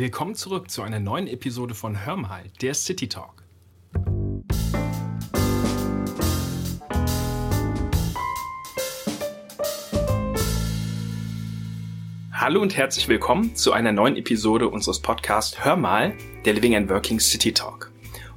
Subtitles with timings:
[0.00, 3.44] Willkommen zurück zu einer neuen Episode von Hör mal, der City Talk.
[12.32, 16.14] Hallo und herzlich willkommen zu einer neuen Episode unseres Podcasts Hör mal,
[16.46, 17.89] der Living and Working City Talk.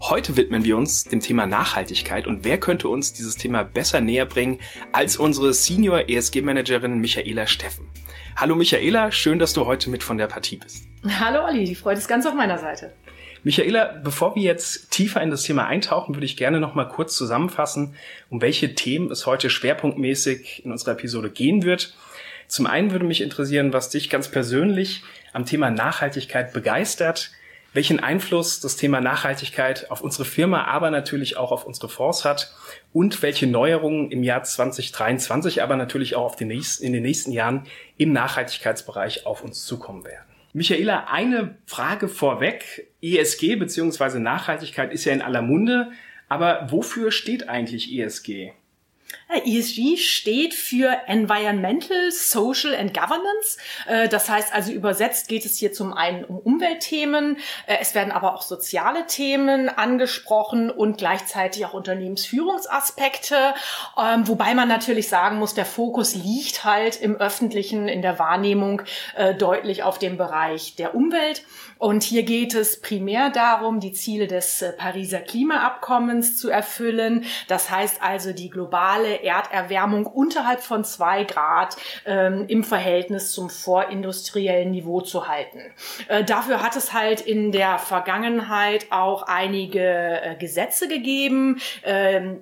[0.09, 4.25] Heute widmen wir uns dem Thema Nachhaltigkeit und wer könnte uns dieses Thema besser näher
[4.25, 4.59] bringen
[4.91, 7.87] als unsere Senior ESG Managerin Michaela Steffen.
[8.35, 10.83] Hallo Michaela, schön, dass du heute mit von der Partie bist.
[11.21, 12.91] Hallo Olli, die Freude ist ganz auf meiner Seite.
[13.43, 17.15] Michaela, bevor wir jetzt tiefer in das Thema eintauchen, würde ich gerne noch mal kurz
[17.15, 17.95] zusammenfassen,
[18.29, 21.95] um welche Themen es heute schwerpunktmäßig in unserer Episode gehen wird.
[22.47, 25.01] Zum einen würde mich interessieren, was dich ganz persönlich
[25.31, 27.31] am Thema Nachhaltigkeit begeistert,
[27.73, 32.53] welchen Einfluss das Thema Nachhaltigkeit auf unsere Firma, aber natürlich auch auf unsere Fonds hat
[32.93, 37.31] und welche Neuerungen im Jahr 2023, aber natürlich auch auf den nächsten, in den nächsten
[37.31, 37.65] Jahren
[37.97, 40.25] im Nachhaltigkeitsbereich auf uns zukommen werden.
[40.53, 42.87] Michaela, eine Frage vorweg.
[43.01, 44.19] ESG bzw.
[44.19, 45.91] Nachhaltigkeit ist ja in aller Munde,
[46.29, 48.51] aber wofür steht eigentlich ESG?
[49.29, 53.57] ESG steht für Environmental, Social and Governance.
[53.87, 58.11] Äh, das heißt also übersetzt geht es hier zum einen um Umweltthemen, äh, es werden
[58.11, 63.53] aber auch soziale Themen angesprochen und gleichzeitig auch Unternehmensführungsaspekte,
[63.97, 68.81] ähm, wobei man natürlich sagen muss, der Fokus liegt halt im öffentlichen, in der Wahrnehmung
[69.15, 71.43] äh, deutlich auf dem Bereich der Umwelt.
[71.77, 77.25] Und hier geht es primär darum, die Ziele des Pariser Klimaabkommens zu erfüllen.
[77.47, 81.75] Das heißt also die globale Erderwärmung unterhalb von zwei Grad
[82.05, 85.59] ähm, im Verhältnis zum vorindustriellen Niveau zu halten.
[86.07, 91.59] Äh, dafür hat es halt in der Vergangenheit auch einige äh, Gesetze gegeben.
[91.83, 92.41] Ähm,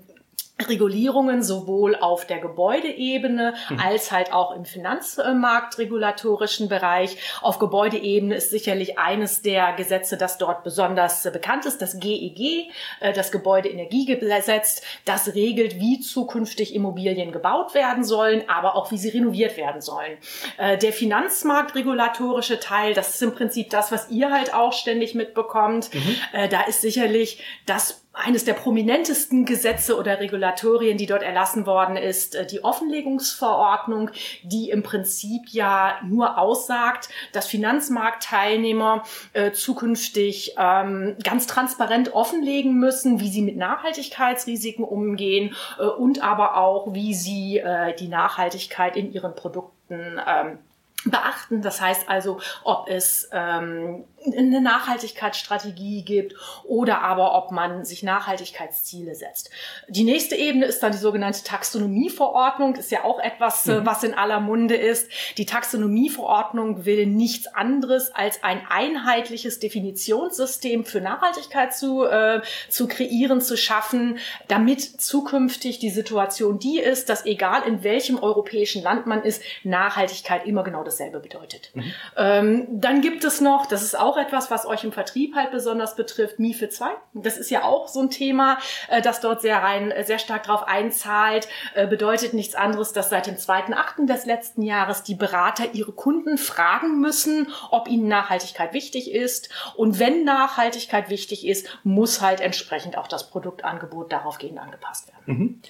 [0.69, 3.79] Regulierungen sowohl auf der Gebäudeebene mhm.
[3.79, 7.17] als halt auch im Finanzmarktregulatorischen Bereich.
[7.41, 13.13] Auf Gebäudeebene ist sicherlich eines der Gesetze, das dort besonders bekannt ist, das GEG, äh,
[13.13, 14.81] das Gebäudeenergiegesetz.
[15.05, 20.17] Das regelt, wie zukünftig Immobilien gebaut werden sollen, aber auch wie sie renoviert werden sollen.
[20.57, 25.93] Äh, der Finanzmarktregulatorische Teil, das ist im Prinzip das, was ihr halt auch ständig mitbekommt.
[25.93, 26.15] Mhm.
[26.33, 31.95] Äh, da ist sicherlich das eines der prominentesten Gesetze oder Regulatorien, die dort erlassen worden
[31.95, 34.11] ist, äh, die Offenlegungsverordnung,
[34.43, 43.19] die im Prinzip ja nur aussagt, dass Finanzmarktteilnehmer äh, zukünftig ähm, ganz transparent offenlegen müssen,
[43.21, 47.61] wie sie mit Nachhaltigkeitsrisiken umgehen äh, und aber auch, wie sie
[47.99, 50.57] die Nachhaltigkeit in ihren Produkten ähm,
[51.05, 51.61] beachten.
[51.61, 59.15] Das heißt also, ob es ähm, eine Nachhaltigkeitsstrategie gibt oder aber ob man sich Nachhaltigkeitsziele
[59.15, 59.49] setzt.
[59.87, 62.75] Die nächste Ebene ist dann die sogenannte Taxonomieverordnung.
[62.75, 63.85] Ist ja auch etwas, äh, mhm.
[63.85, 65.09] was in aller Munde ist.
[65.37, 73.41] Die Taxonomieverordnung will nichts anderes als ein einheitliches Definitionssystem für Nachhaltigkeit zu, äh, zu kreieren,
[73.41, 79.23] zu schaffen, damit zukünftig die Situation die ist, dass egal in welchem europäischen Land man
[79.23, 81.71] ist, Nachhaltigkeit immer genau dasselbe bedeutet.
[81.73, 81.93] Mhm.
[82.17, 85.95] Ähm, dann gibt es noch, das ist auch etwas, was euch im Vertrieb halt besonders
[85.95, 86.89] betrifft, MIFE 2.
[87.13, 88.57] Das ist ja auch so ein Thema,
[88.89, 93.09] äh, das dort sehr rein, äh, sehr stark drauf einzahlt, äh, bedeutet nichts anderes, dass
[93.09, 94.07] seit dem 2.8.
[94.07, 99.49] des letzten Jahres die Berater ihre Kunden fragen müssen, ob ihnen Nachhaltigkeit wichtig ist.
[99.75, 105.23] Und wenn Nachhaltigkeit wichtig ist, muss halt entsprechend auch das Produktangebot daraufgehend angepasst werden.
[105.25, 105.61] Mhm.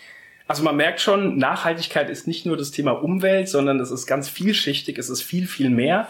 [0.52, 4.28] Also man merkt schon, Nachhaltigkeit ist nicht nur das Thema Umwelt, sondern es ist ganz
[4.28, 6.10] vielschichtig, es ist viel, viel mehr.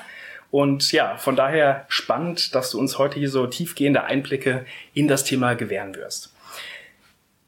[0.52, 5.24] Und ja, von daher spannend, dass du uns heute hier so tiefgehende Einblicke in das
[5.24, 6.34] Thema gewähren wirst.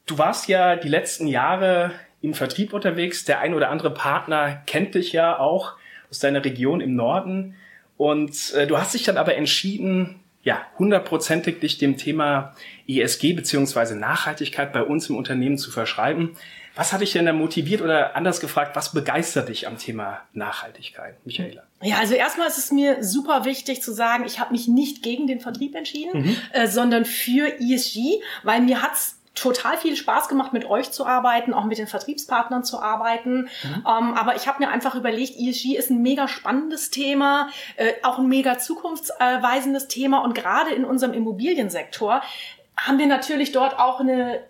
[0.06, 1.92] Du warst ja die letzten Jahre
[2.22, 3.24] im Vertrieb unterwegs.
[3.24, 5.74] Der ein oder andere Partner kennt dich ja auch
[6.10, 7.54] aus deiner Region im Norden.
[7.98, 12.54] Und äh, du hast dich dann aber entschieden, ja, hundertprozentig dich dem Thema
[12.86, 16.36] ESG beziehungsweise Nachhaltigkeit bei uns im Unternehmen zu verschreiben.
[16.76, 21.14] Was hat dich denn da motiviert oder anders gefragt, was begeistert dich am Thema Nachhaltigkeit,
[21.24, 21.62] Michaela?
[21.82, 25.26] Ja, also erstmal ist es mir super wichtig zu sagen, ich habe mich nicht gegen
[25.26, 26.36] den Vertrieb entschieden, mhm.
[26.52, 31.54] äh, sondern für ESG, weil mir hat's total viel Spaß gemacht, mit euch zu arbeiten,
[31.54, 33.48] auch mit den Vertriebspartnern zu arbeiten.
[33.62, 33.74] Mhm.
[33.86, 38.18] Ähm, aber ich habe mir einfach überlegt, ESG ist ein mega spannendes Thema, äh, auch
[38.18, 40.18] ein mega zukunftsweisendes Thema.
[40.18, 42.22] Und gerade in unserem Immobiliensektor
[42.76, 44.40] haben wir natürlich dort auch eine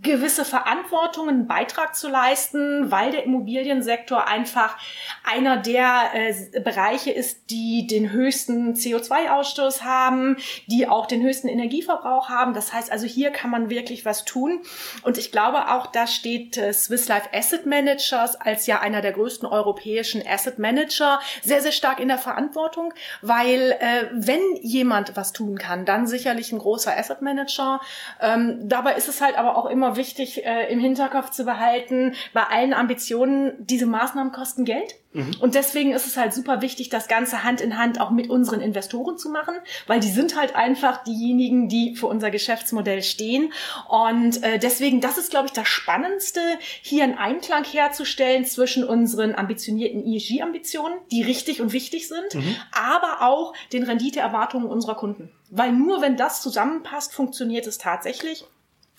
[0.00, 4.76] gewisse Verantwortung, einen Beitrag zu leisten, weil der Immobiliensektor einfach
[5.24, 10.36] einer der äh, Bereiche ist, die den höchsten CO2-Ausstoß haben,
[10.68, 12.54] die auch den höchsten Energieverbrauch haben.
[12.54, 14.60] Das heißt also, hier kann man wirklich was tun.
[15.02, 19.12] Und ich glaube auch, da steht äh, Swiss Life Asset Managers als ja einer der
[19.12, 25.32] größten europäischen Asset Manager sehr, sehr stark in der Verantwortung, weil äh, wenn jemand was
[25.32, 27.80] tun kann, dann sicherlich ein großer Asset Manager.
[28.20, 32.44] Ähm, dabei ist es halt aber auch immer wichtig, äh, im Hinterkopf zu behalten, bei
[32.44, 34.94] allen Ambitionen, diese Maßnahmen kosten Geld.
[35.12, 35.32] Mhm.
[35.40, 38.60] Und deswegen ist es halt super wichtig, das Ganze Hand in Hand auch mit unseren
[38.60, 39.54] Investoren zu machen,
[39.86, 43.52] weil die sind halt einfach diejenigen, die für unser Geschäftsmodell stehen.
[43.88, 46.40] Und äh, deswegen, das ist, glaube ich, das Spannendste,
[46.82, 52.56] hier einen Einklang herzustellen zwischen unseren ambitionierten ESG-Ambitionen, die richtig und wichtig sind, mhm.
[52.72, 55.30] aber auch den Renditeerwartungen unserer Kunden.
[55.50, 58.44] Weil nur wenn das zusammenpasst, funktioniert es tatsächlich.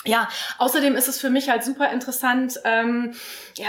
[0.06, 0.28] Ja,
[0.58, 3.14] außerdem ist es für mich halt super interessant, ähm,
[3.58, 3.68] ja,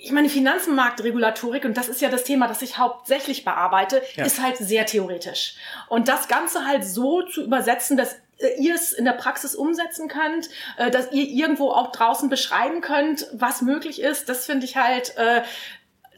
[0.00, 4.24] ich meine, Finanzenmarktregulatorik, und das ist ja das Thema, das ich hauptsächlich bearbeite, ja.
[4.24, 5.56] ist halt sehr theoretisch.
[5.88, 10.06] Und das Ganze halt so zu übersetzen, dass äh, ihr es in der Praxis umsetzen
[10.06, 14.76] könnt, äh, dass ihr irgendwo auch draußen beschreiben könnt, was möglich ist, das finde ich
[14.76, 15.42] halt äh,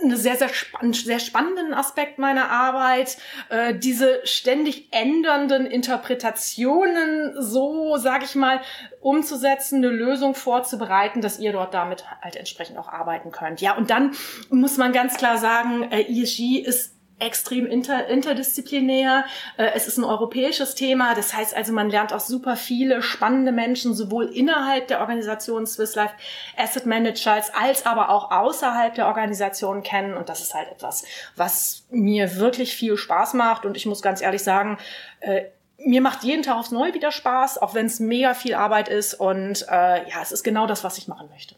[0.02, 3.18] einen sehr, sehr, spann sehr spannenden Aspekt meiner Arbeit,
[3.48, 8.60] äh, diese ständig ändernden Interpretationen so, sage ich mal,
[9.00, 13.60] umzusetzen, eine Lösung vorzubereiten, dass ihr dort damit halt entsprechend auch arbeiten könnt.
[13.60, 14.12] Ja, und dann
[14.50, 19.24] muss man ganz klar sagen, äh, ESG ist extrem inter, interdisziplinär.
[19.56, 21.14] Äh, es ist ein europäisches Thema.
[21.14, 25.94] Das heißt also, man lernt auch super viele spannende Menschen sowohl innerhalb der Organisation Swiss
[25.94, 26.14] Life
[26.56, 30.14] Asset Managers als aber auch außerhalb der Organisation kennen.
[30.14, 31.04] Und das ist halt etwas,
[31.36, 33.64] was mir wirklich viel Spaß macht.
[33.64, 34.78] Und ich muss ganz ehrlich sagen,
[35.20, 35.44] äh,
[35.84, 39.14] mir macht jeden Tag aufs Neue wieder Spaß, auch wenn es mega viel Arbeit ist.
[39.14, 41.54] Und äh, ja, es ist genau das, was ich machen möchte.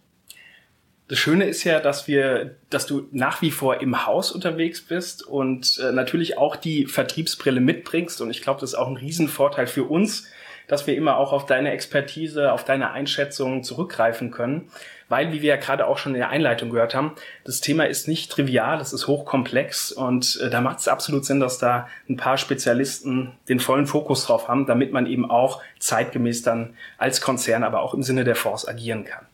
[1.09, 5.27] Das Schöne ist ja, dass wir, dass du nach wie vor im Haus unterwegs bist
[5.27, 8.21] und äh, natürlich auch die Vertriebsbrille mitbringst.
[8.21, 10.29] Und ich glaube, das ist auch ein Riesenvorteil für uns,
[10.69, 14.71] dass wir immer auch auf deine Expertise, auf deine Einschätzungen zurückgreifen können.
[15.09, 17.13] Weil, wie wir ja gerade auch schon in der Einleitung gehört haben,
[17.45, 21.41] das Thema ist nicht trivial, es ist hochkomplex und äh, da macht es absolut Sinn,
[21.41, 26.41] dass da ein paar Spezialisten den vollen Fokus drauf haben, damit man eben auch zeitgemäß
[26.43, 29.27] dann als Konzern, aber auch im Sinne der Force agieren kann.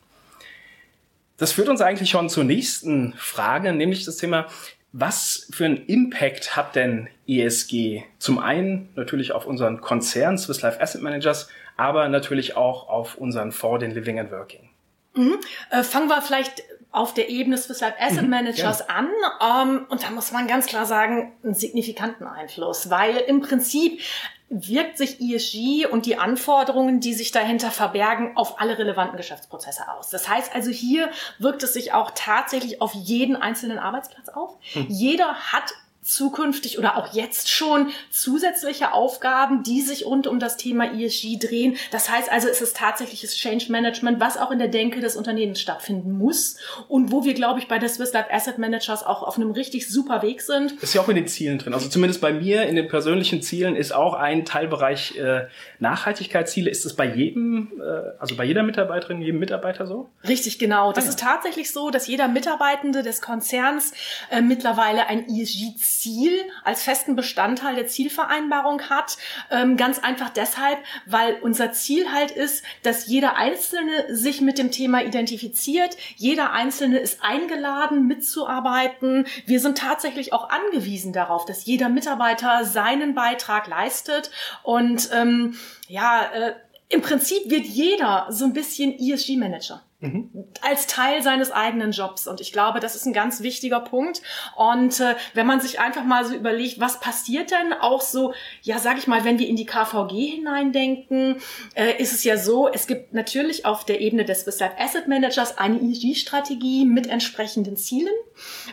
[1.38, 4.46] Das führt uns eigentlich schon zur nächsten Frage, nämlich das Thema,
[4.92, 8.02] was für einen Impact hat denn ESG?
[8.18, 13.52] Zum einen natürlich auf unseren Konzern Swiss Life Asset Managers, aber natürlich auch auf unseren
[13.52, 14.68] Fonds, den Living and Working.
[15.14, 15.38] Mhm.
[15.70, 18.86] Äh, fangen wir vielleicht auf der Ebene Swiss Life Asset mhm, Managers ja.
[18.86, 19.08] an.
[19.40, 24.00] Ähm, und da muss man ganz klar sagen, einen signifikanten Einfluss, weil im Prinzip
[24.50, 30.10] wirkt sich ESG und die Anforderungen, die sich dahinter verbergen, auf alle relevanten Geschäftsprozesse aus.
[30.10, 34.56] Das heißt also, hier wirkt es sich auch tatsächlich auf jeden einzelnen Arbeitsplatz auf.
[34.72, 34.86] Hm.
[34.88, 35.74] Jeder hat
[36.08, 41.76] zukünftig oder auch jetzt schon zusätzliche Aufgaben, die sich rund um das Thema ESG drehen.
[41.90, 45.60] Das heißt also, es ist tatsächliches Change Management, was auch in der Denke des Unternehmens
[45.60, 46.56] stattfinden muss
[46.88, 49.88] und wo wir, glaube ich, bei der Swiss Life Asset Managers auch auf einem richtig
[49.88, 50.72] super Weg sind.
[50.82, 51.74] Ist ja auch in den Zielen drin.
[51.74, 55.46] Also zumindest bei mir in den persönlichen Zielen ist auch ein Teilbereich äh,
[55.78, 56.70] Nachhaltigkeitsziele.
[56.70, 60.08] Ist es bei jedem, äh, also bei jeder Mitarbeiterin, jedem Mitarbeiter so?
[60.26, 60.92] Richtig, genau.
[60.92, 61.10] Das ah, ja.
[61.10, 63.92] ist tatsächlich so, dass jeder Mitarbeitende des Konzerns
[64.30, 66.32] äh, mittlerweile ein ESG Ziel
[66.64, 69.16] als festen Bestandteil der Zielvereinbarung hat.
[69.50, 74.70] Ähm, ganz einfach deshalb, weil unser Ziel halt ist, dass jeder Einzelne sich mit dem
[74.70, 75.96] Thema identifiziert.
[76.16, 79.26] Jeder Einzelne ist eingeladen, mitzuarbeiten.
[79.46, 84.30] Wir sind tatsächlich auch angewiesen darauf, dass jeder Mitarbeiter seinen Beitrag leistet.
[84.62, 85.58] Und ähm,
[85.88, 86.54] ja, äh,
[86.88, 89.82] im Prinzip wird jeder so ein bisschen ESG-Manager.
[90.00, 90.30] Mhm.
[90.62, 92.28] als Teil seines eigenen Jobs.
[92.28, 94.22] Und ich glaube, das ist ein ganz wichtiger Punkt.
[94.54, 98.78] Und äh, wenn man sich einfach mal so überlegt, was passiert denn auch so, ja,
[98.78, 101.38] sag ich mal, wenn wir in die KVG hineindenken,
[101.74, 105.58] äh, ist es ja so, es gibt natürlich auf der Ebene des Life Asset Managers
[105.58, 108.14] eine ESG-Strategie mit entsprechenden Zielen.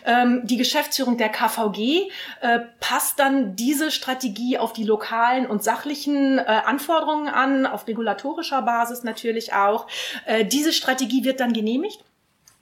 [0.05, 6.37] Ähm, die Geschäftsführung der KVG äh, passt dann diese Strategie auf die lokalen und sachlichen
[6.37, 9.87] äh, Anforderungen an, auf regulatorischer Basis natürlich auch.
[10.25, 12.03] Äh, diese Strategie Strategie wird dann genehmigt.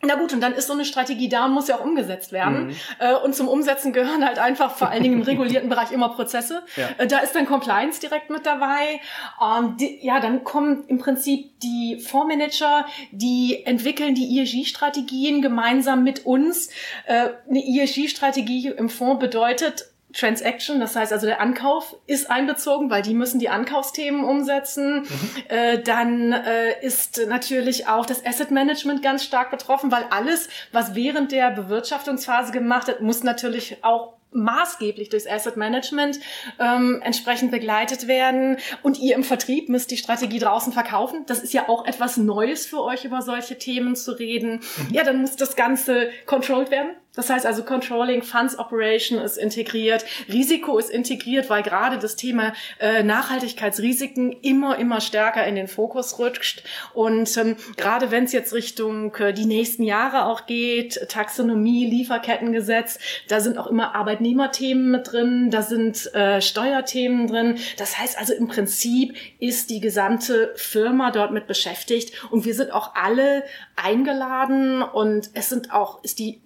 [0.05, 2.67] Na gut, und dann ist so eine Strategie da und muss ja auch umgesetzt werden.
[2.67, 2.75] Mhm.
[2.99, 6.63] Äh, und zum Umsetzen gehören halt einfach vor allen Dingen im regulierten Bereich immer Prozesse.
[6.75, 6.89] Ja.
[6.97, 8.99] Äh, da ist dann Compliance direkt mit dabei.
[9.39, 16.25] Und die, ja, dann kommen im Prinzip die Fondsmanager, die entwickeln die ESG-Strategien gemeinsam mit
[16.25, 16.69] uns.
[17.05, 23.01] Äh, eine ESG-Strategie im Fonds bedeutet, Transaction, das heißt also der Ankauf ist einbezogen, weil
[23.01, 25.01] die müssen die Ankaufsthemen umsetzen.
[25.01, 25.07] Mhm.
[25.49, 30.95] Äh, dann äh, ist natürlich auch das Asset Management ganz stark betroffen, weil alles, was
[30.95, 36.19] während der Bewirtschaftungsphase gemacht wird, muss natürlich auch maßgeblich durchs Asset Management
[36.59, 38.57] ähm, entsprechend begleitet werden.
[38.81, 41.23] Und ihr im Vertrieb müsst die Strategie draußen verkaufen.
[41.27, 44.61] Das ist ja auch etwas Neues für euch, über solche Themen zu reden.
[44.77, 44.93] Mhm.
[44.93, 46.91] Ja, dann muss das Ganze controlled werden.
[47.15, 52.53] Das heißt also Controlling, Funds Operation ist integriert, Risiko ist integriert, weil gerade das Thema
[52.79, 56.63] äh, Nachhaltigkeitsrisiken immer, immer stärker in den Fokus rückt.
[56.93, 62.97] Und ähm, gerade wenn es jetzt Richtung äh, die nächsten Jahre auch geht, Taxonomie, Lieferkettengesetz,
[63.27, 67.59] da sind auch immer Arbeitnehmerthemen mit drin, da sind äh, Steuerthemen drin.
[67.77, 72.71] Das heißt also im Prinzip ist die gesamte Firma dort mit beschäftigt und wir sind
[72.71, 73.43] auch alle
[73.75, 76.42] eingeladen und es sind auch, ist die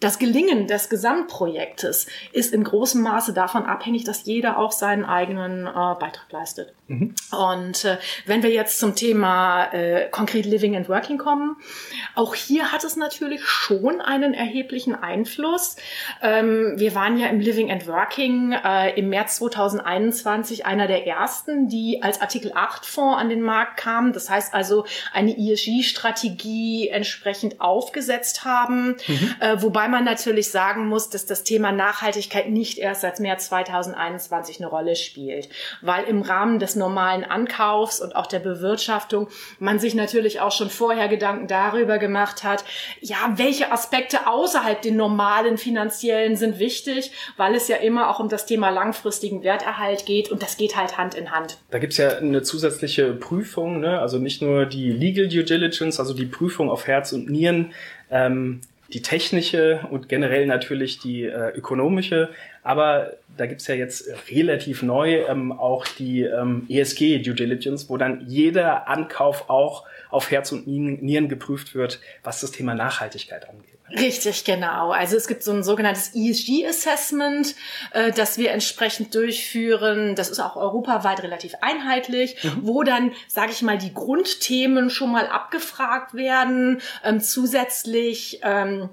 [0.00, 5.66] das Gelingen des Gesamtprojektes ist in großem Maße davon abhängig, dass jeder auch seinen eigenen
[5.66, 6.74] äh, Beitrag leistet.
[6.88, 7.14] Mhm.
[7.32, 11.56] Und äh, wenn wir jetzt zum Thema äh, konkret Living and Working kommen,
[12.14, 15.76] auch hier hat es natürlich schon einen erheblichen Einfluss.
[16.22, 21.68] Ähm, wir waren ja im Living and Working äh, im März 2021 einer der ersten,
[21.68, 24.12] die als Artikel 8 Fonds an den Markt kamen.
[24.12, 29.34] Das heißt also eine ESG-Strategie entsprechend aufgesetzt haben, mhm.
[29.40, 34.60] äh, Wobei man natürlich sagen muss, dass das Thema Nachhaltigkeit nicht erst seit März 2021
[34.60, 35.48] eine Rolle spielt,
[35.80, 39.28] weil im Rahmen des normalen Ankaufs und auch der Bewirtschaftung
[39.58, 42.64] man sich natürlich auch schon vorher Gedanken darüber gemacht hat,
[43.00, 48.28] ja, welche Aspekte außerhalb den normalen finanziellen sind wichtig, weil es ja immer auch um
[48.28, 51.58] das Thema langfristigen Werterhalt geht und das geht halt Hand in Hand.
[51.70, 54.00] Da gibt's ja eine zusätzliche Prüfung, ne?
[54.00, 57.72] also nicht nur die Legal Due Diligence, also die Prüfung auf Herz und Nieren,
[58.10, 58.60] ähm,
[58.92, 62.30] die technische und generell natürlich die äh, ökonomische.
[62.62, 67.96] Aber da gibt's ja jetzt relativ neu ähm, auch die ähm, ESG Due Diligence, wo
[67.96, 73.75] dann jeder Ankauf auch auf Herz und Nieren geprüft wird, was das Thema Nachhaltigkeit angeht.
[73.90, 74.90] Richtig, genau.
[74.90, 77.54] Also es gibt so ein sogenanntes ESG-Assessment,
[77.92, 80.16] äh, das wir entsprechend durchführen.
[80.16, 82.58] Das ist auch europaweit relativ einheitlich, mhm.
[82.62, 86.80] wo dann, sage ich mal, die Grundthemen schon mal abgefragt werden.
[87.04, 88.88] Ähm, zusätzlich ähm,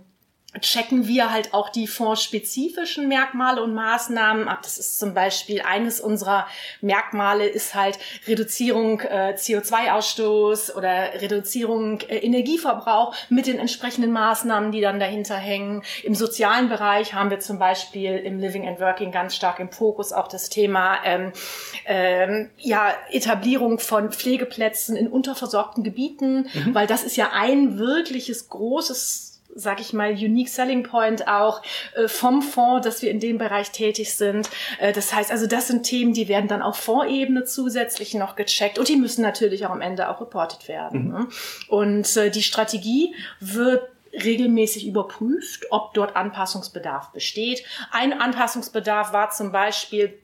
[0.62, 4.60] checken wir halt auch die fondsspezifischen Merkmale und Maßnahmen ab.
[4.64, 6.48] Das ist zum Beispiel eines unserer
[6.82, 14.82] Merkmale ist halt Reduzierung äh, CO2-Ausstoß oder Reduzierung äh, Energieverbrauch mit den entsprechenden Maßnahmen, die
[14.82, 15.84] dann dahinter hängen.
[16.04, 20.14] Im sozialen Bereich haben wir zum Beispiel im Living and Working ganz stark im Fokus
[20.14, 21.32] auch das Thema ähm,
[21.86, 26.76] ähm, ja, Etablierung von Pflegeplätzen in unterversorgten Gebieten, mhm.
[26.76, 31.62] weil das ist ja ein wirkliches großes sag ich mal, Unique Selling Point auch
[31.96, 34.50] äh, vom Fonds, dass wir in dem Bereich tätig sind.
[34.80, 38.80] Äh, das heißt also, das sind Themen, die werden dann auf Fondsebene zusätzlich noch gecheckt
[38.80, 41.06] und die müssen natürlich auch am Ende auch reported werden.
[41.06, 41.12] Mhm.
[41.12, 41.28] Ne?
[41.68, 47.64] Und äh, die Strategie wird regelmäßig überprüft, ob dort Anpassungsbedarf besteht.
[47.92, 50.20] Ein Anpassungsbedarf war zum Beispiel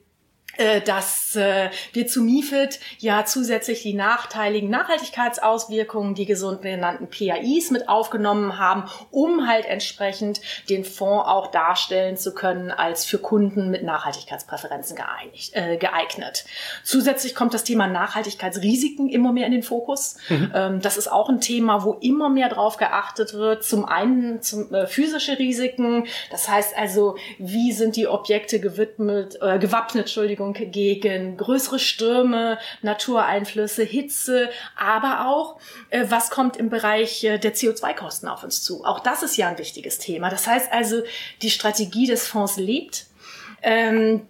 [0.84, 7.88] dass äh, wir zu MIFID ja zusätzlich die nachteiligen Nachhaltigkeitsauswirkungen, die gesunden genannten PAIs mit
[7.88, 13.82] aufgenommen haben, um halt entsprechend den Fonds auch darstellen zu können als für Kunden mit
[13.82, 16.44] Nachhaltigkeitspräferenzen geeinigt, äh, geeignet.
[16.84, 20.16] Zusätzlich kommt das Thema Nachhaltigkeitsrisiken immer mehr in den Fokus.
[20.28, 20.52] Mhm.
[20.54, 23.64] Ähm, das ist auch ein Thema, wo immer mehr drauf geachtet wird.
[23.64, 29.58] Zum einen zum, äh, physische Risiken, das heißt also, wie sind die Objekte gewidmet, äh,
[29.58, 37.24] gewappnet, Entschuldigung, Verteidigung gegen größere Stürme, Natureinflüsse, Hitze, aber auch, äh, was kommt im Bereich
[37.24, 38.84] äh, der CO2-Kosten auf uns zu.
[38.84, 40.30] Auch das ist ja ein wichtiges Thema.
[40.30, 41.02] Das heißt also,
[41.42, 43.06] die Strategie des Fonds lebt.
[43.62, 44.22] Ähm,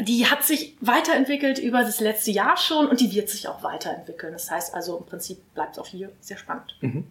[0.00, 4.32] die hat sich weiterentwickelt über das letzte Jahr schon und die wird sich auch weiterentwickeln.
[4.32, 6.76] Das heißt also, im Prinzip bleibt es auch hier sehr spannend.
[6.80, 7.04] Mhm.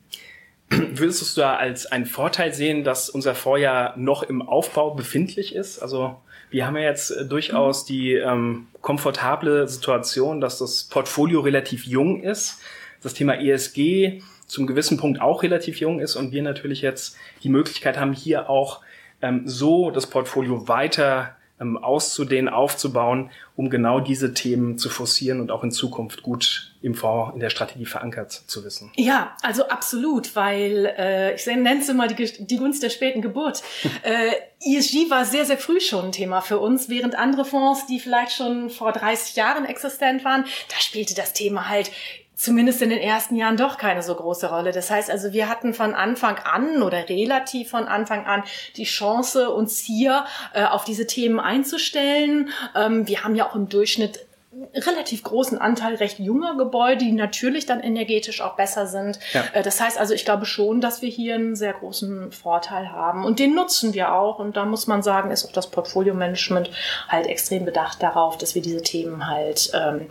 [0.70, 5.80] Würdest du da als einen Vorteil sehen, dass unser Vorjahr noch im Aufbau befindlich ist?
[5.80, 6.18] Also
[6.50, 12.22] wir haben ja jetzt äh, durchaus die ähm, komfortable Situation, dass das Portfolio relativ jung
[12.22, 12.62] ist,
[13.02, 17.50] das Thema ESG zum gewissen Punkt auch relativ jung ist und wir natürlich jetzt die
[17.50, 18.82] Möglichkeit haben, hier auch
[19.22, 25.52] ähm, so das Portfolio weiter ähm, auszudehnen, aufzubauen, um genau diese Themen zu forcieren und
[25.52, 28.92] auch in Zukunft gut im Fonds, in der Strategie verankert zu wissen.
[28.96, 33.64] Ja, also absolut, weil äh, ich nenne es immer die, die Gunst der späten Geburt.
[34.04, 38.00] äh, ESG war sehr, sehr früh schon ein Thema für uns, während andere Fonds, die
[38.00, 41.92] vielleicht schon vor 30 Jahren existent waren, da spielte das Thema halt
[42.38, 44.72] zumindest in den ersten Jahren doch keine so große Rolle.
[44.72, 48.44] Das heißt also, wir hatten von Anfang an oder relativ von Anfang an
[48.78, 52.50] die Chance, uns hier äh, auf diese Themen einzustellen.
[52.76, 54.27] Ähm, wir haben ja auch im Durchschnitt
[54.74, 59.20] relativ großen Anteil recht junger Gebäude, die natürlich dann energetisch auch besser sind.
[59.34, 59.44] Ja.
[59.54, 63.24] Äh, das heißt also, ich glaube schon, dass wir hier einen sehr großen Vorteil haben.
[63.26, 64.40] Und den nutzen wir auch.
[64.40, 66.72] Und da muss man sagen, ist auch das Portfolio-Management
[67.08, 70.08] halt extrem bedacht darauf, dass wir diese Themen halt ähm,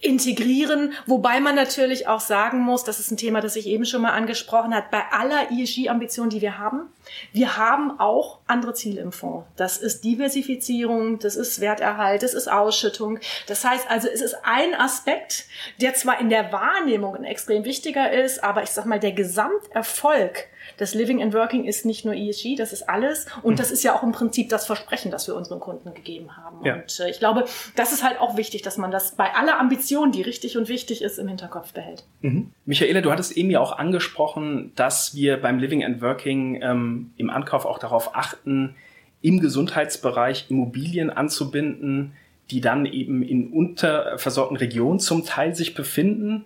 [0.00, 0.92] integrieren.
[1.06, 4.12] Wobei man natürlich auch sagen muss, das ist ein Thema, das ich eben schon mal
[4.12, 6.92] angesprochen habe, bei aller ESG-Ambition, die wir haben,
[7.32, 9.46] wir haben auch andere Ziele im Fonds.
[9.56, 13.18] Das ist Diversifizierung, das ist Werterhalt, das ist Ausschüttung.
[13.46, 15.46] Das heißt also, es ist ein Aspekt,
[15.80, 20.48] der zwar in der Wahrnehmung ein extrem wichtiger ist, aber ich sag mal, der Gesamterfolg
[20.76, 23.26] das Living and Working ist nicht nur ESG, das ist alles.
[23.42, 23.56] Und mhm.
[23.56, 26.64] das ist ja auch im Prinzip das Versprechen, das wir unseren Kunden gegeben haben.
[26.64, 26.74] Ja.
[26.74, 27.44] Und äh, ich glaube,
[27.76, 31.02] das ist halt auch wichtig, dass man das bei aller Ambition, die richtig und wichtig
[31.02, 32.04] ist, im Hinterkopf behält.
[32.22, 32.50] Mhm.
[32.64, 37.30] Michaela, du hattest eben ja auch angesprochen, dass wir beim Living and Working ähm, im
[37.30, 38.74] Ankauf auch darauf achten,
[39.22, 42.12] im Gesundheitsbereich Immobilien anzubinden,
[42.50, 46.44] die dann eben in unterversorgten Regionen zum Teil sich befinden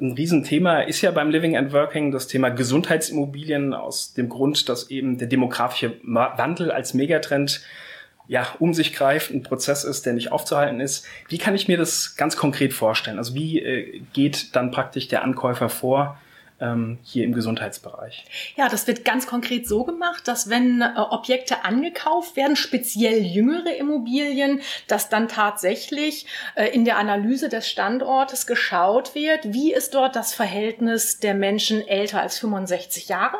[0.00, 4.90] ein Riesenthema ist ja beim Living and Working das Thema Gesundheitsimmobilien aus dem Grund, dass
[4.90, 7.62] eben der demografische Wandel als Megatrend
[8.28, 11.06] ja, um sich greift, ein Prozess ist, der nicht aufzuhalten ist.
[11.28, 13.18] Wie kann ich mir das ganz konkret vorstellen?
[13.18, 16.18] Also wie äh, geht dann praktisch der Ankäufer vor,
[16.62, 18.24] ähm, hier im Gesundheitsbereich?
[18.56, 23.74] Ja, das wird ganz konkret so gemacht, dass wenn äh, Objekte angekauft werden, speziell jüngere
[23.76, 30.14] Immobilien, dass dann tatsächlich äh, in der Analyse des Standortes geschaut wird, wie ist dort
[30.14, 33.38] das Verhältnis der Menschen älter als 65 Jahre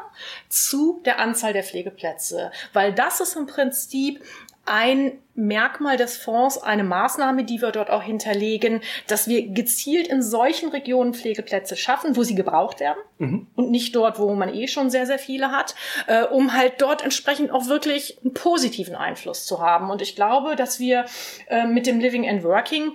[0.49, 2.51] zu der Anzahl der Pflegeplätze.
[2.73, 4.23] Weil das ist im Prinzip
[4.65, 10.23] ein Merkmal des Fonds, eine Maßnahme, die wir dort auch hinterlegen, dass wir gezielt in
[10.23, 13.47] solchen Regionen Pflegeplätze schaffen, wo sie gebraucht werden mhm.
[13.55, 15.75] und nicht dort, wo man eh schon sehr, sehr viele hat,
[16.07, 19.91] äh, um halt dort entsprechend auch wirklich einen positiven Einfluss zu haben.
[19.91, 21.07] Und ich glaube, dass wir
[21.49, 22.93] äh, mit dem Living and Working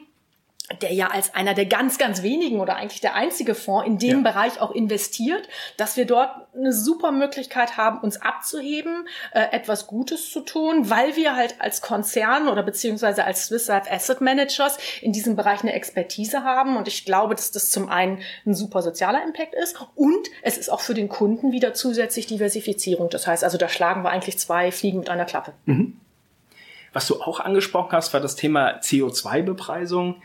[0.82, 4.24] der ja als einer der ganz, ganz wenigen oder eigentlich der einzige Fonds in dem
[4.24, 4.32] ja.
[4.32, 5.48] Bereich auch investiert,
[5.78, 11.16] dass wir dort eine super Möglichkeit haben, uns abzuheben, äh, etwas Gutes zu tun, weil
[11.16, 15.72] wir halt als Konzern oder beziehungsweise als Swiss Life Asset Managers in diesem Bereich eine
[15.72, 16.76] Expertise haben.
[16.76, 20.70] Und ich glaube, dass das zum einen ein super sozialer Impact ist und es ist
[20.70, 23.10] auch für den Kunden wieder zusätzlich Diversifizierung.
[23.10, 25.54] Das heißt also, da schlagen wir eigentlich zwei Fliegen mit einer Klappe.
[25.66, 25.98] Mhm.
[26.94, 30.16] Was du auch angesprochen hast, war das Thema CO2-Bepreisung.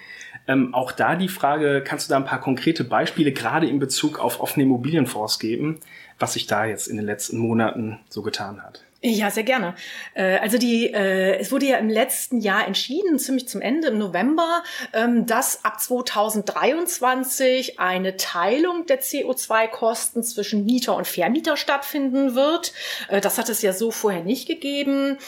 [0.48, 4.18] Ähm, auch da die Frage, kannst du da ein paar konkrete Beispiele gerade in Bezug
[4.18, 5.78] auf offene Immobilienfonds geben,
[6.18, 8.84] was sich da jetzt in den letzten Monaten so getan hat?
[9.04, 9.74] Ja, sehr gerne.
[10.14, 13.98] Äh, also die, äh, es wurde ja im letzten Jahr entschieden, ziemlich zum Ende im
[13.98, 14.62] November,
[14.92, 22.72] ähm, dass ab 2023 eine Teilung der CO2-Kosten zwischen Mieter und Vermieter stattfinden wird.
[23.08, 25.18] Äh, das hat es ja so vorher nicht gegeben.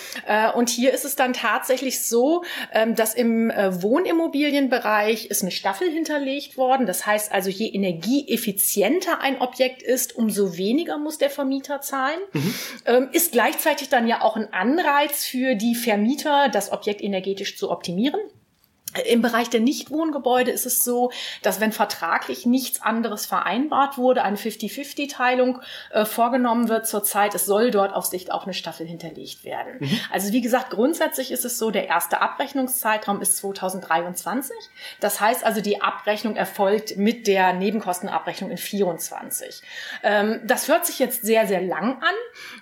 [0.54, 6.56] Und hier ist es dann tatsächlich so, ähm, dass im Wohnimmobilienbereich ist eine Staffel hinterlegt
[6.56, 6.86] worden.
[6.86, 12.18] Das heißt also, je energieeffizienter ein Objekt ist, umso weniger muss der Vermieter zahlen.
[12.32, 12.54] Mhm.
[12.86, 17.56] Ähm, ist gleichzeitig gleichzeitig dann ja auch ein Anreiz für die Vermieter, das Objekt energetisch
[17.56, 18.20] zu optimieren.
[19.06, 21.10] Im Bereich der Nichtwohngebäude ist es so,
[21.42, 27.70] dass wenn vertraglich nichts anderes vereinbart wurde, eine 50-50-Teilung äh, vorgenommen wird zurzeit, es soll
[27.70, 29.76] dort auf Sicht auch eine Staffel hinterlegt werden.
[29.80, 30.00] Mhm.
[30.12, 34.54] Also wie gesagt, grundsätzlich ist es so, der erste Abrechnungszeitraum ist 2023.
[35.00, 39.62] Das heißt also, die Abrechnung erfolgt mit der Nebenkostenabrechnung in 24.
[40.02, 42.14] Ähm, das hört sich jetzt sehr, sehr lang an,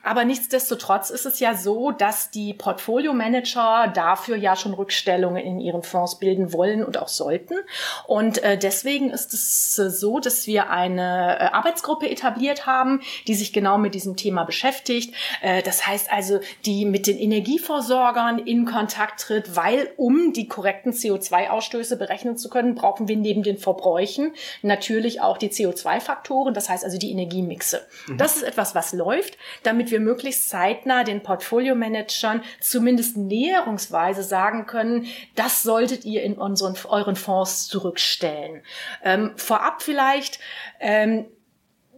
[0.02, 5.82] aber nichtsdestotrotz ist es ja so, dass die Portfolio-Manager dafür ja schon Rückstellungen in ihren
[5.82, 7.54] Fonds bilden wollen und auch sollten.
[8.06, 13.34] Und äh, deswegen ist es äh, so, dass wir eine äh, Arbeitsgruppe etabliert haben, die
[13.34, 15.14] sich genau mit diesem Thema beschäftigt.
[15.40, 20.92] Äh, das heißt also, die mit den Energieversorgern in Kontakt tritt, weil um die korrekten
[20.92, 24.32] CO2-Ausstöße berechnen zu können, brauchen wir neben den Verbräuchen
[24.62, 27.82] natürlich auch die CO2-Faktoren, das heißt also die Energiemixe.
[28.06, 28.18] Mhm.
[28.18, 35.06] Das ist etwas, was läuft, damit wir möglichst zeitnah den Portfolio-Managern zumindest näherungsweise sagen können,
[35.34, 38.62] das solltet ihr in unseren, euren Fonds zurückstellen.
[39.02, 40.38] Ähm, vorab vielleicht,
[40.80, 41.26] ähm,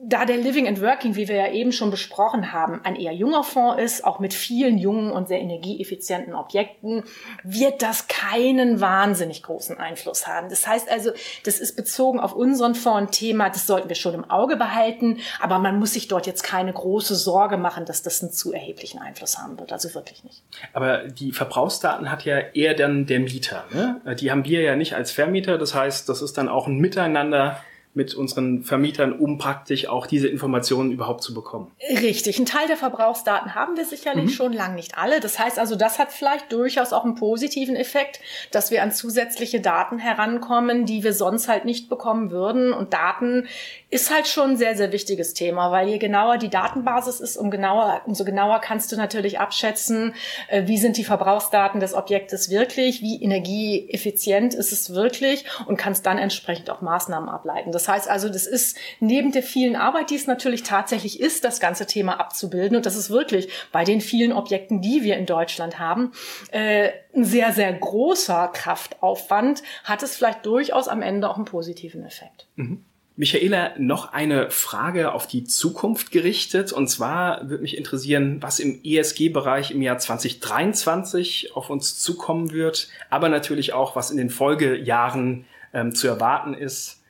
[0.06, 3.44] da der Living and Working, wie wir ja eben schon besprochen haben, ein eher junger
[3.44, 7.04] Fonds ist, auch mit vielen jungen und sehr energieeffizienten Objekten,
[7.42, 10.48] wird das keinen wahnsinnig großen Einfluss haben.
[10.48, 11.10] Das heißt also,
[11.44, 15.18] das ist bezogen auf unseren Fonds ein Thema, das sollten wir schon im Auge behalten,
[15.40, 19.00] aber man muss sich dort jetzt keine große Sorge machen, dass das einen zu erheblichen
[19.00, 19.72] Einfluss haben wird.
[19.72, 20.42] Also wirklich nicht.
[20.72, 23.64] Aber die Verbrauchsdaten hat ja eher dann der Mieter.
[23.72, 24.16] Ne?
[24.18, 25.58] Die haben wir ja nicht als Vermieter.
[25.58, 27.60] Das heißt, das ist dann auch ein Miteinander
[27.94, 31.70] mit unseren Vermietern, um praktisch auch diese Informationen überhaupt zu bekommen.
[31.88, 32.38] Richtig.
[32.38, 34.30] Ein Teil der Verbrauchsdaten haben wir sicherlich mhm.
[34.30, 35.20] schon, lang nicht alle.
[35.20, 39.60] Das heißt also, das hat vielleicht durchaus auch einen positiven Effekt, dass wir an zusätzliche
[39.60, 42.72] Daten herankommen, die wir sonst halt nicht bekommen würden.
[42.72, 43.46] Und Daten
[43.94, 47.48] ist halt schon ein sehr, sehr wichtiges Thema, weil je genauer die Datenbasis ist, um
[47.48, 50.16] genauer, umso genauer kannst du natürlich abschätzen,
[50.48, 56.06] äh, wie sind die Verbrauchsdaten des Objektes wirklich, wie energieeffizient ist es wirklich und kannst
[56.06, 57.70] dann entsprechend auch Maßnahmen ableiten.
[57.70, 61.60] Das heißt also, das ist neben der vielen Arbeit, die es natürlich tatsächlich ist, das
[61.60, 65.78] ganze Thema abzubilden und das ist wirklich bei den vielen Objekten, die wir in Deutschland
[65.78, 66.10] haben,
[66.50, 72.04] äh, ein sehr, sehr großer Kraftaufwand, hat es vielleicht durchaus am Ende auch einen positiven
[72.04, 72.48] Effekt.
[72.56, 72.84] Mhm.
[73.16, 76.72] Michaela, noch eine Frage auf die Zukunft gerichtet.
[76.72, 82.88] Und zwar würde mich interessieren, was im ESG-Bereich im Jahr 2023 auf uns zukommen wird,
[83.10, 87.02] aber natürlich auch, was in den Folgejahren ähm, zu erwarten ist.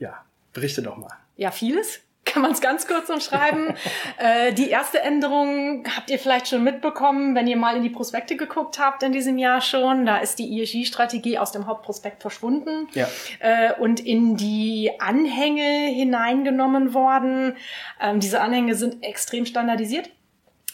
[0.00, 1.12] Ja, berichte doch mal.
[1.36, 3.74] Ja, vieles kann man es ganz kurz umschreiben.
[4.18, 8.36] äh, die erste Änderung habt ihr vielleicht schon mitbekommen, wenn ihr mal in die Prospekte
[8.36, 10.04] geguckt habt in diesem Jahr schon.
[10.04, 13.08] Da ist die ESG-Strategie aus dem Hauptprospekt verschwunden ja.
[13.38, 17.56] äh, und in die Anhänge hineingenommen worden.
[18.00, 20.10] Ähm, diese Anhänge sind extrem standardisiert.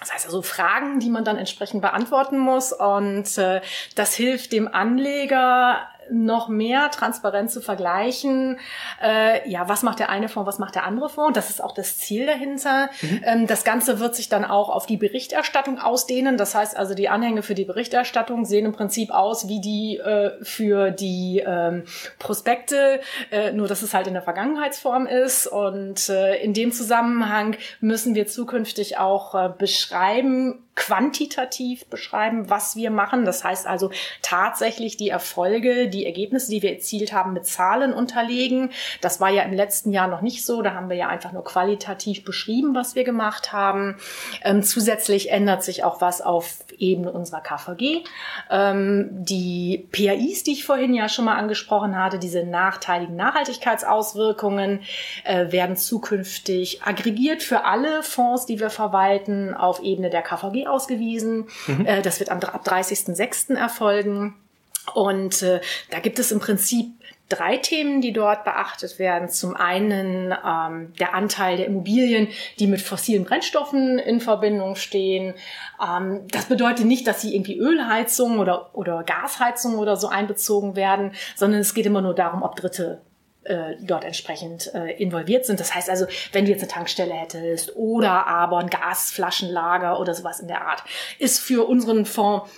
[0.03, 2.73] Das heißt also Fragen, die man dann entsprechend beantworten muss.
[2.73, 3.61] Und äh,
[3.95, 8.59] das hilft dem Anleger noch mehr transparent zu vergleichen,
[9.03, 11.35] äh, ja, was macht der eine Fonds, was macht der andere Fonds.
[11.35, 12.91] Das ist auch das Ziel dahinter.
[13.01, 13.21] Mhm.
[13.25, 16.37] Ähm, das Ganze wird sich dann auch auf die Berichterstattung ausdehnen.
[16.37, 20.33] Das heißt also, die Anhänge für die Berichterstattung sehen im Prinzip aus wie die äh,
[20.43, 21.85] für die ähm,
[22.19, 25.47] Prospekte, äh, nur dass es halt in der Vergangenheitsform ist.
[25.47, 32.91] Und äh, in dem Zusammenhang müssen wir zukünftig auch äh, beschreiben, quantitativ beschreiben, was wir
[32.91, 33.25] machen.
[33.25, 33.91] Das heißt also
[34.23, 38.71] tatsächlich die Erfolge, die Ergebnisse, die wir erzielt haben, mit Zahlen unterlegen.
[39.03, 40.63] Das war ja im letzten Jahr noch nicht so.
[40.63, 43.99] Da haben wir ja einfach nur qualitativ beschrieben, was wir gemacht haben.
[44.43, 48.05] Ähm, zusätzlich ändert sich auch was auf Ebene unserer KVG.
[48.51, 54.81] Ähm, die PAIs, die ich vorhin ja schon mal angesprochen hatte, diese nachteiligen Nachhaltigkeitsauswirkungen,
[55.25, 61.47] äh, werden zukünftig aggregiert für alle Fonds, die wir verwalten, auf Ebene der KVG ausgewiesen.
[61.67, 61.87] Mhm.
[61.87, 63.55] Äh, das wird am, ab 30.06.
[63.55, 64.35] erfolgen.
[64.95, 66.93] Und äh, da gibt es im Prinzip
[67.29, 69.29] drei Themen, die dort beachtet werden.
[69.29, 75.35] Zum einen ähm, der Anteil der Immobilien, die mit fossilen Brennstoffen in Verbindung stehen.
[75.83, 81.13] Ähm, das bedeutet nicht, dass sie irgendwie Ölheizung oder, oder Gasheizung oder so einbezogen werden,
[81.37, 83.01] sondern es geht immer nur darum, ob Dritte
[83.45, 85.61] äh, dort entsprechend äh, involviert sind.
[85.61, 90.41] Das heißt also, wenn du jetzt eine Tankstelle hättest oder aber ein Gasflaschenlager oder sowas
[90.41, 90.83] in der Art,
[91.19, 92.51] ist für unseren Fonds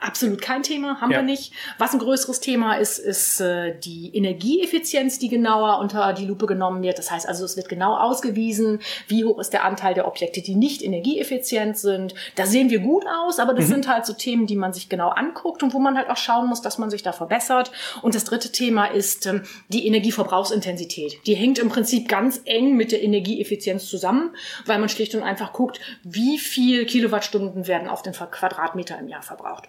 [0.00, 1.18] Absolut kein Thema, haben ja.
[1.18, 1.52] wir nicht.
[1.76, 6.82] Was ein größeres Thema ist, ist äh, die Energieeffizienz, die genauer unter die Lupe genommen
[6.82, 6.98] wird.
[6.98, 10.54] Das heißt also, es wird genau ausgewiesen, wie hoch ist der Anteil der Objekte, die
[10.54, 12.14] nicht energieeffizient sind.
[12.36, 13.72] Da sehen wir gut aus, aber das mhm.
[13.72, 16.46] sind halt so Themen, die man sich genau anguckt und wo man halt auch schauen
[16.46, 17.72] muss, dass man sich da verbessert.
[18.00, 21.26] Und das dritte Thema ist ähm, die Energieverbrauchsintensität.
[21.26, 24.30] Die hängt im Prinzip ganz eng mit der Energieeffizienz zusammen,
[24.64, 29.22] weil man schlicht und einfach guckt, wie viel Kilowattstunden werden auf den Quadratmeter im Jahr
[29.22, 29.68] verbraucht.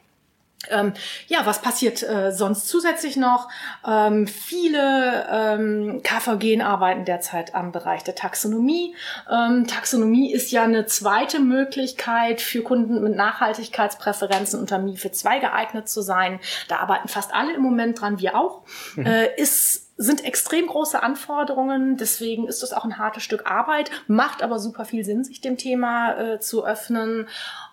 [0.67, 0.93] Ähm,
[1.27, 3.47] ja, was passiert äh, sonst zusätzlich noch?
[3.87, 8.93] Ähm, viele ähm, KVG arbeiten derzeit am Bereich der Taxonomie.
[9.31, 15.87] Ähm, Taxonomie ist ja eine zweite Möglichkeit für Kunden mit Nachhaltigkeitspräferenzen unter MIFID 2 geeignet
[15.87, 16.39] zu sein.
[16.67, 18.63] Da arbeiten fast alle im Moment dran, wir auch.
[18.95, 19.05] Mhm.
[19.05, 24.41] Äh, ist sind extrem große Anforderungen, deswegen ist das auch ein hartes Stück Arbeit, macht
[24.41, 27.27] aber super viel Sinn, sich dem Thema äh, zu öffnen.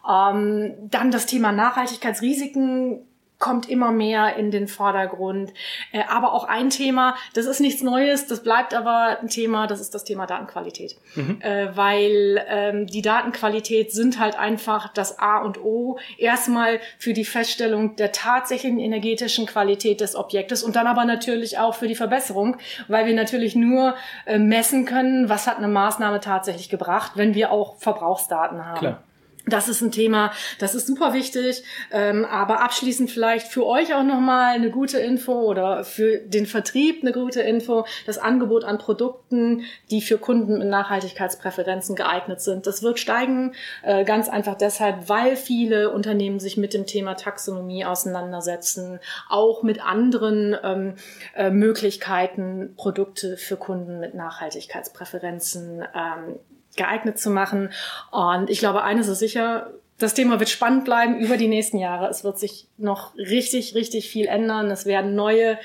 [0.08, 3.06] Ähm, dann das Thema Nachhaltigkeitsrisiken
[3.38, 5.52] kommt immer mehr in den Vordergrund.
[5.92, 9.80] Äh, aber auch ein Thema, das ist nichts Neues, das bleibt aber ein Thema, das
[9.80, 10.96] ist das Thema Datenqualität.
[11.14, 11.40] Mhm.
[11.40, 15.98] Äh, weil ähm, die Datenqualität sind halt einfach das A und O.
[16.18, 21.74] Erstmal für die Feststellung der tatsächlichen energetischen Qualität des Objektes und dann aber natürlich auch
[21.74, 22.56] für die Verbesserung,
[22.88, 23.94] weil wir natürlich nur
[24.24, 28.78] äh, messen können, was hat eine Maßnahme tatsächlich gebracht, wenn wir auch Verbrauchsdaten haben.
[28.78, 29.02] Klar.
[29.48, 31.62] Das ist ein Thema, das ist super wichtig.
[31.92, 37.02] Ähm, aber abschließend vielleicht für euch auch nochmal eine gute Info oder für den Vertrieb
[37.02, 37.86] eine gute Info.
[38.06, 43.54] Das Angebot an Produkten, die für Kunden mit Nachhaltigkeitspräferenzen geeignet sind, das wird steigen.
[43.84, 49.80] Äh, ganz einfach deshalb, weil viele Unternehmen sich mit dem Thema Taxonomie auseinandersetzen, auch mit
[49.80, 50.94] anderen ähm,
[51.36, 56.40] äh, Möglichkeiten, Produkte für Kunden mit Nachhaltigkeitspräferenzen ähm,
[56.76, 57.70] geeignet zu machen.
[58.10, 62.08] Und ich glaube, eines ist sicher, das Thema wird spannend bleiben über die nächsten Jahre.
[62.08, 64.70] Es wird sich noch richtig, richtig viel ändern.
[64.70, 65.58] Es werden neue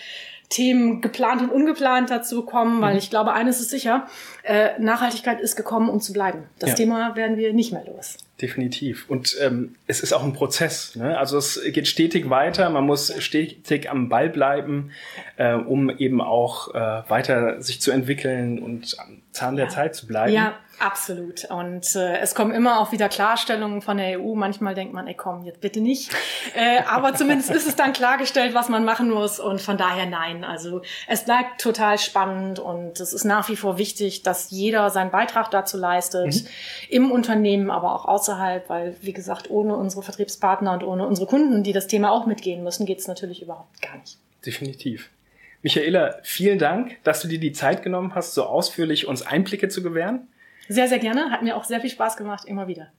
[0.52, 3.00] Themen geplant und ungeplant dazu kommen, weil mhm.
[3.00, 4.08] ich glaube, eines ist sicher,
[4.44, 6.44] äh, Nachhaltigkeit ist gekommen, um zu bleiben.
[6.60, 6.76] Das ja.
[6.76, 8.18] Thema werden wir nicht mehr los.
[8.42, 9.10] Definitiv.
[9.10, 10.96] Und ähm, es ist auch ein Prozess.
[10.96, 11.18] Ne?
[11.18, 12.70] Also es geht stetig weiter.
[12.70, 14.92] Man muss stetig am Ball bleiben,
[15.38, 18.98] äh, um eben auch äh, weiter sich zu entwickeln und
[19.32, 19.72] Zahn der ja.
[19.72, 20.34] Zeit zu bleiben.
[20.34, 21.46] Ja, Absolut.
[21.46, 24.34] Und äh, es kommen immer auch wieder Klarstellungen von der EU.
[24.34, 26.12] Manchmal denkt man, ey komm, jetzt bitte nicht.
[26.56, 29.40] Äh, aber zumindest ist es dann klargestellt, was man machen muss.
[29.40, 30.44] Und von daher nein.
[30.44, 35.12] Also es bleibt total spannend und es ist nach wie vor wichtig, dass jeder seinen
[35.12, 36.34] Beitrag dazu leistet.
[36.34, 36.48] Mhm.
[36.90, 41.62] Im Unternehmen, aber auch außerhalb, weil, wie gesagt, ohne unsere Vertriebspartner und ohne unsere Kunden,
[41.62, 44.18] die das Thema auch mitgehen müssen, geht es natürlich überhaupt gar nicht.
[44.44, 45.12] Definitiv.
[45.64, 49.84] Michaela, vielen Dank, dass du dir die Zeit genommen hast, so ausführlich uns Einblicke zu
[49.84, 50.28] gewähren.
[50.68, 51.30] Sehr, sehr gerne.
[51.30, 52.92] Hat mir auch sehr viel Spaß gemacht, immer wieder.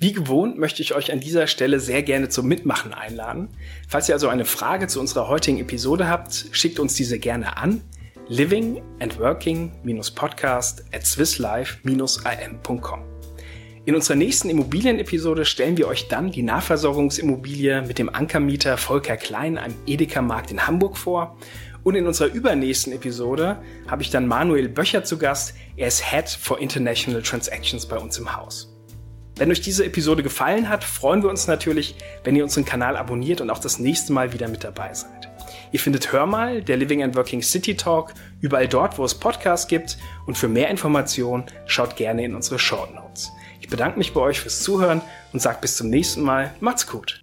[0.00, 3.48] Wie gewohnt möchte ich euch an dieser Stelle sehr gerne zum Mitmachen einladen.
[3.88, 7.82] Falls ihr also eine Frage zu unserer heutigen Episode habt, schickt uns diese gerne an
[8.28, 13.00] living and working-podcast at swisslife-im.com.
[13.84, 19.56] In unserer nächsten Immobilienepisode stellen wir euch dann die Nahversorgungsimmobilie mit dem Ankermieter Volker Klein
[19.56, 21.38] am Edeka-Markt in Hamburg vor.
[21.84, 25.54] Und in unserer übernächsten Episode habe ich dann Manuel Böcher zu Gast.
[25.76, 28.76] Er ist Head for International Transactions bei uns im Haus.
[29.36, 33.40] Wenn euch diese Episode gefallen hat, freuen wir uns natürlich, wenn ihr unseren Kanal abonniert
[33.40, 35.17] und auch das nächste Mal wieder mit dabei seid.
[35.72, 39.68] Ihr findet Hör mal, der Living and Working City Talk, überall dort, wo es Podcasts
[39.68, 39.98] gibt.
[40.26, 43.30] Und für mehr Informationen schaut gerne in unsere Short Notes.
[43.60, 45.02] Ich bedanke mich bei euch fürs Zuhören
[45.32, 46.54] und sage bis zum nächsten Mal.
[46.60, 47.22] Macht's gut.